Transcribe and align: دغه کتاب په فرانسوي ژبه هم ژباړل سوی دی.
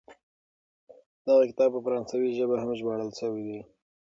دغه 1.25 1.43
کتاب 1.49 1.69
په 1.75 1.79
فرانسوي 1.85 2.29
ژبه 2.37 2.55
هم 2.61 2.69
ژباړل 2.79 3.09
سوی 3.19 3.41
دی. 3.47 3.59